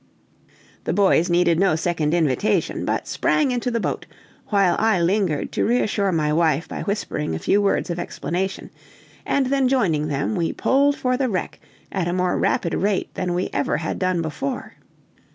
[0.85, 4.07] The boys needed no second invitation, but sprang into the boat,
[4.47, 8.71] while I lingered to reassure my wife by whispering a few words of explanation,
[9.27, 11.59] and then joining them, we pulled for the wreck
[11.91, 14.73] at a more rapid rate than we ever had done before.